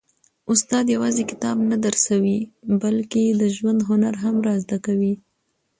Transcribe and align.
استاد 0.51 0.85
یوازي 0.95 1.23
کتاب 1.31 1.57
نه 1.71 1.77
درسوي، 1.85 2.39
بلکي 2.81 3.23
د 3.41 3.43
ژوند 3.55 3.79
هنر 3.89 4.13
هم 4.23 4.35
را 4.45 4.53
زده 4.63 4.77
کوي. 4.85 5.13